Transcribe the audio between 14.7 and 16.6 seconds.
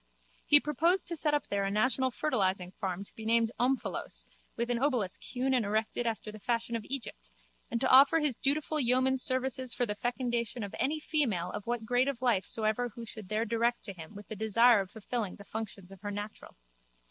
of fulfilling the functions of her natural.